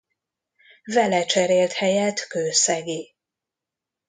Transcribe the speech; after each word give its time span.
Vele 0.83 1.25
cserélt 1.25 1.71
helyet 1.73 2.27
Kőszegi. 2.27 3.15